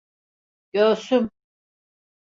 [0.73, 1.29] Göğsüm…